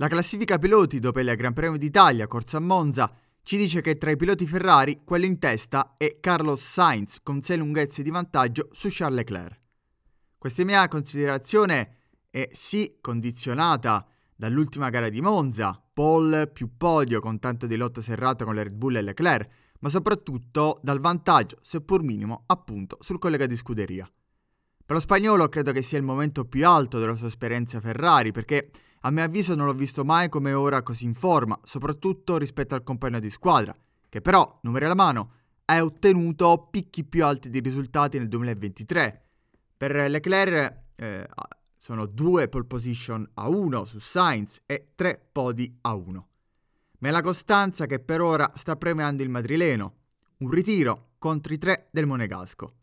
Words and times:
La 0.00 0.06
classifica 0.06 0.58
piloti 0.58 1.00
dopo 1.00 1.18
il 1.18 1.34
Gran 1.34 1.52
Premio 1.52 1.76
d'Italia, 1.76 2.28
corsa 2.28 2.58
a 2.58 2.60
Monza, 2.60 3.12
ci 3.42 3.56
dice 3.56 3.80
che 3.80 3.98
tra 3.98 4.12
i 4.12 4.16
piloti 4.16 4.46
Ferrari 4.46 5.00
quello 5.02 5.24
in 5.24 5.40
testa 5.40 5.94
è 5.96 6.18
Carlos 6.20 6.62
Sainz 6.62 7.18
con 7.20 7.42
6 7.42 7.58
lunghezze 7.58 8.04
di 8.04 8.10
vantaggio 8.10 8.68
su 8.70 8.86
Charles 8.92 9.18
Leclerc. 9.18 9.60
Questa 10.38 10.64
mia 10.64 10.86
considerazione 10.86 11.96
è 12.30 12.48
sì 12.52 12.98
condizionata 13.00 14.06
dall'ultima 14.36 14.88
gara 14.88 15.08
di 15.08 15.20
Monza, 15.20 15.82
pole 15.92 16.46
più 16.46 16.76
podio 16.76 17.18
con 17.18 17.40
tanto 17.40 17.66
di 17.66 17.74
lotta 17.74 18.00
serrata 18.00 18.44
con 18.44 18.54
la 18.54 18.62
Red 18.62 18.74
Bull 18.74 18.94
e 18.94 19.02
Leclerc, 19.02 19.50
ma 19.80 19.88
soprattutto 19.88 20.78
dal 20.80 21.00
vantaggio, 21.00 21.58
seppur 21.60 22.04
minimo, 22.04 22.44
appunto 22.46 22.98
sul 23.00 23.18
collega 23.18 23.46
di 23.46 23.56
scuderia. 23.56 24.08
Per 24.86 24.94
lo 24.94 25.02
spagnolo 25.02 25.48
credo 25.48 25.72
che 25.72 25.82
sia 25.82 25.98
il 25.98 26.04
momento 26.04 26.44
più 26.44 26.68
alto 26.68 27.00
della 27.00 27.16
sua 27.16 27.26
esperienza 27.26 27.80
Ferrari 27.80 28.30
perché 28.30 28.70
a 29.08 29.10
mio 29.10 29.24
avviso 29.24 29.54
non 29.54 29.64
l'ho 29.64 29.72
visto 29.72 30.04
mai 30.04 30.28
come 30.28 30.52
ora 30.52 30.82
così 30.82 31.06
in 31.06 31.14
forma, 31.14 31.58
soprattutto 31.64 32.36
rispetto 32.36 32.74
al 32.74 32.82
compagno 32.82 33.18
di 33.18 33.30
squadra, 33.30 33.74
che 34.08 34.20
però, 34.20 34.58
numeri 34.62 34.84
alla 34.84 34.94
mano, 34.94 35.32
ha 35.64 35.82
ottenuto 35.82 36.68
picchi 36.70 37.04
più 37.04 37.24
alti 37.24 37.48
di 37.48 37.60
risultati 37.60 38.18
nel 38.18 38.28
2023. 38.28 39.24
Per 39.78 40.10
Leclerc 40.10 40.76
eh, 40.96 41.26
sono 41.78 42.04
due 42.04 42.48
pole 42.48 42.64
position 42.64 43.26
a 43.34 43.48
uno 43.48 43.86
su 43.86 43.98
Sainz 43.98 44.60
e 44.66 44.92
tre 44.94 45.26
podi 45.32 45.78
a 45.82 45.94
uno. 45.94 46.28
Ma 46.98 47.08
è 47.08 47.10
la 47.10 47.22
costanza 47.22 47.86
che 47.86 48.00
per 48.00 48.20
ora 48.20 48.52
sta 48.56 48.76
premiando 48.76 49.22
il 49.22 49.30
madrileno, 49.30 49.94
un 50.38 50.50
ritiro 50.50 51.12
contro 51.18 51.54
i 51.54 51.58
tre 51.58 51.88
del 51.92 52.06
Monegasco. 52.06 52.74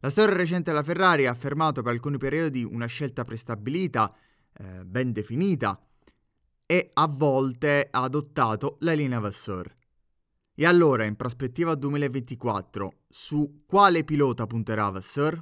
La 0.00 0.10
storia 0.10 0.36
recente 0.36 0.70
della 0.70 0.82
Ferrari 0.82 1.26
ha 1.26 1.30
affermato 1.30 1.80
per 1.80 1.92
alcuni 1.92 2.18
periodi 2.18 2.64
una 2.64 2.86
scelta 2.86 3.24
prestabilita 3.24 4.14
eh, 4.58 4.84
ben 4.84 5.12
definita 5.12 5.80
e 6.66 6.90
a 6.92 7.06
volte 7.06 7.88
ha 7.90 8.02
adottato 8.02 8.76
la 8.80 8.92
linea 8.92 9.18
Vasseur. 9.18 9.74
E 10.54 10.66
allora, 10.66 11.04
in 11.04 11.16
prospettiva 11.16 11.74
2024, 11.74 13.04
su 13.08 13.62
quale 13.66 14.04
pilota 14.04 14.46
punterà 14.46 14.90
Vasseur? 14.90 15.40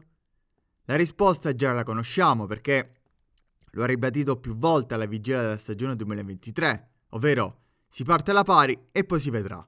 La 0.85 0.95
risposta 0.95 1.55
già 1.55 1.73
la 1.73 1.83
conosciamo 1.83 2.47
perché 2.47 3.01
lo 3.71 3.83
ha 3.83 3.87
ribadito 3.87 4.39
più 4.39 4.55
volte 4.55 4.95
alla 4.95 5.07
vigilia 5.07 5.41
della 5.41 5.57
stagione 5.57 5.97
2023, 5.97 6.91
ovvero 7.11 7.63
si 7.89 8.05
parte 8.05 8.31
alla 8.31 8.45
pari 8.45 8.89
e 8.93 9.05
poi 9.05 9.19
si 9.19 9.31
vedrà. 9.31 9.67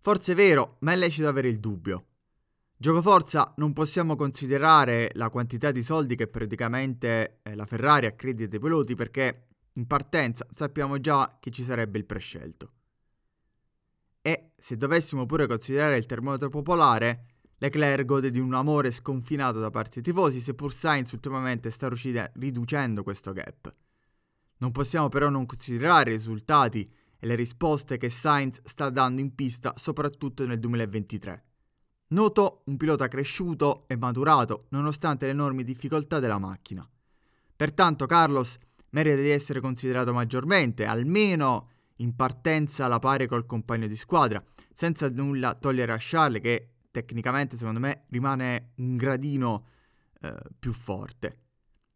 Forse 0.00 0.32
è 0.32 0.34
vero, 0.34 0.76
ma 0.80 0.92
è 0.92 0.96
lecito 0.96 1.28
avere 1.28 1.48
il 1.48 1.60
dubbio. 1.60 2.06
Gioco 2.76 3.02
forza 3.02 3.54
non 3.56 3.72
possiamo 3.72 4.16
considerare 4.16 5.10
la 5.14 5.30
quantità 5.30 5.70
di 5.70 5.82
soldi 5.82 6.16
che 6.16 6.26
periodicamente 6.26 7.40
eh, 7.42 7.54
la 7.54 7.66
Ferrari 7.66 8.06
accredita 8.06 8.56
ai 8.56 8.60
piloti 8.60 8.94
perché 8.94 9.46
in 9.74 9.86
partenza 9.86 10.46
sappiamo 10.50 10.98
già 10.98 11.38
che 11.40 11.50
ci 11.50 11.62
sarebbe 11.62 11.98
il 11.98 12.04
prescelto. 12.04 12.72
E 14.20 14.52
se 14.56 14.76
dovessimo 14.76 15.24
pure 15.24 15.46
considerare 15.46 15.96
il 15.96 16.06
termometro 16.06 16.48
popolare, 16.48 17.26
Leclerc 17.58 18.04
gode 18.04 18.30
di 18.30 18.40
un 18.40 18.52
amore 18.54 18.90
sconfinato 18.90 19.60
da 19.60 19.70
parte 19.70 20.00
dei 20.00 20.12
tifosi, 20.12 20.40
seppur 20.40 20.72
Sainz 20.72 21.12
ultimamente 21.12 21.70
sta 21.70 21.90
riducendo 22.34 23.02
questo 23.02 23.32
gap. 23.32 23.74
Non 24.58 24.72
possiamo 24.72 25.08
però 25.08 25.28
non 25.28 25.46
considerare 25.46 26.10
i 26.10 26.14
risultati 26.14 26.90
e 27.18 27.26
le 27.26 27.34
risposte 27.34 27.96
che 27.96 28.10
Sainz 28.10 28.60
sta 28.64 28.90
dando 28.90 29.20
in 29.20 29.34
pista, 29.34 29.72
soprattutto 29.76 30.46
nel 30.46 30.58
2023. 30.58 31.43
Noto 32.14 32.62
un 32.66 32.76
pilota 32.76 33.08
cresciuto 33.08 33.86
e 33.88 33.96
maturato 33.96 34.66
nonostante 34.68 35.26
le 35.26 35.32
enormi 35.32 35.64
difficoltà 35.64 36.20
della 36.20 36.38
macchina. 36.38 36.88
Pertanto 37.56 38.06
Carlos 38.06 38.56
merita 38.90 39.16
di 39.20 39.30
essere 39.30 39.58
considerato 39.58 40.12
maggiormente, 40.12 40.84
almeno 40.84 41.70
in 41.96 42.14
partenza 42.14 42.84
alla 42.84 43.00
pari 43.00 43.26
col 43.26 43.46
compagno 43.46 43.88
di 43.88 43.96
squadra, 43.96 44.40
senza 44.72 45.10
nulla 45.10 45.54
togliere 45.54 45.90
a 45.90 45.96
Charles 45.98 46.40
che 46.40 46.68
tecnicamente 46.92 47.56
secondo 47.56 47.80
me 47.80 48.04
rimane 48.10 48.74
un 48.76 48.94
gradino 48.96 49.66
eh, 50.20 50.36
più 50.56 50.72
forte. 50.72 51.38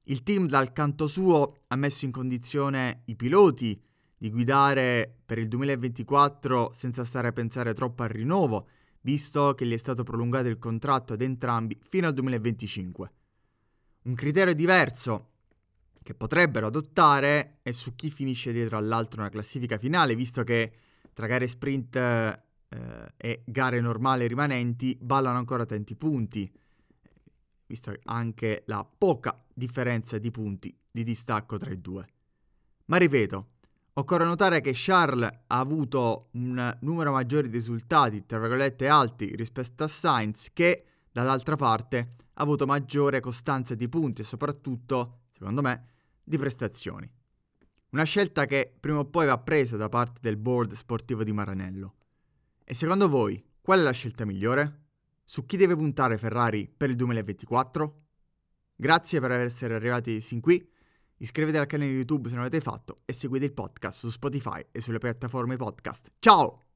Il 0.04 0.24
team 0.24 0.48
dal 0.48 0.72
canto 0.72 1.06
suo 1.06 1.58
ha 1.68 1.76
messo 1.76 2.06
in 2.06 2.10
condizione 2.10 3.02
i 3.04 3.14
piloti 3.14 3.80
di 4.16 4.30
guidare 4.32 5.14
per 5.24 5.38
il 5.38 5.46
2024 5.46 6.72
senza 6.74 7.04
stare 7.04 7.28
a 7.28 7.32
pensare 7.32 7.72
troppo 7.72 8.02
al 8.02 8.08
rinnovo 8.08 8.66
visto 9.08 9.54
che 9.54 9.64
gli 9.64 9.72
è 9.72 9.78
stato 9.78 10.04
prolungato 10.04 10.48
il 10.48 10.58
contratto 10.58 11.14
ad 11.14 11.22
entrambi 11.22 11.78
fino 11.80 12.06
al 12.06 12.12
2025. 12.12 13.12
Un 14.02 14.14
criterio 14.14 14.52
diverso 14.52 15.30
che 16.02 16.12
potrebbero 16.12 16.66
adottare 16.66 17.60
è 17.62 17.72
su 17.72 17.94
chi 17.94 18.10
finisce 18.10 18.52
dietro 18.52 18.76
all'altro 18.76 19.20
nella 19.20 19.32
classifica 19.32 19.78
finale, 19.78 20.14
visto 20.14 20.44
che 20.44 20.72
tra 21.14 21.26
gare 21.26 21.48
sprint 21.48 21.96
eh, 21.96 22.42
e 23.16 23.42
gare 23.46 23.80
normali 23.80 24.26
rimanenti 24.26 24.98
ballano 25.00 25.38
ancora 25.38 25.64
tanti 25.64 25.96
punti, 25.96 26.52
visto 27.64 27.94
anche 28.04 28.64
la 28.66 28.86
poca 28.86 29.42
differenza 29.54 30.18
di 30.18 30.30
punti 30.30 30.78
di 30.90 31.02
distacco 31.02 31.56
tra 31.56 31.70
i 31.70 31.80
due. 31.80 32.06
Ma 32.86 32.98
ripeto, 32.98 33.46
Occorre 33.98 34.24
notare 34.24 34.60
che 34.60 34.70
Charles 34.74 35.28
ha 35.48 35.58
avuto 35.58 36.28
un 36.34 36.76
numero 36.82 37.10
maggiore 37.10 37.48
di 37.48 37.56
risultati, 37.56 38.24
tra 38.26 38.38
virgolette 38.38 38.86
alti, 38.86 39.34
rispetto 39.34 39.82
a 39.82 39.88
Sainz, 39.88 40.50
che 40.52 40.84
dall'altra 41.10 41.56
parte 41.56 42.14
ha 42.34 42.42
avuto 42.42 42.64
maggiore 42.64 43.18
costanza 43.18 43.74
di 43.74 43.88
punti 43.88 44.20
e 44.20 44.24
soprattutto, 44.24 45.22
secondo 45.32 45.62
me, 45.62 45.88
di 46.22 46.38
prestazioni. 46.38 47.10
Una 47.90 48.04
scelta 48.04 48.46
che 48.46 48.72
prima 48.78 49.00
o 49.00 49.04
poi 49.04 49.26
va 49.26 49.38
presa 49.38 49.76
da 49.76 49.88
parte 49.88 50.20
del 50.22 50.36
board 50.36 50.74
sportivo 50.74 51.24
di 51.24 51.32
Maranello. 51.32 51.94
E 52.62 52.74
secondo 52.74 53.08
voi, 53.08 53.44
qual 53.60 53.80
è 53.80 53.82
la 53.82 53.90
scelta 53.90 54.24
migliore? 54.24 54.82
Su 55.24 55.44
chi 55.44 55.56
deve 55.56 55.74
puntare 55.74 56.18
Ferrari 56.18 56.68
per 56.68 56.90
il 56.90 56.94
2024? 56.94 58.02
Grazie 58.76 59.18
per 59.18 59.32
essere 59.32 59.74
arrivati 59.74 60.20
sin 60.20 60.40
qui. 60.40 60.76
Iscrivetevi 61.18 61.62
al 61.62 61.66
canale 61.66 61.90
YouTube 61.90 62.28
se 62.28 62.34
non 62.34 62.44
l'avete 62.44 62.62
fatto 62.62 63.00
e 63.04 63.12
seguite 63.12 63.44
il 63.44 63.52
podcast 63.52 63.98
su 63.98 64.10
Spotify 64.10 64.64
e 64.70 64.80
sulle 64.80 64.98
piattaforme 64.98 65.56
podcast. 65.56 66.12
Ciao! 66.18 66.67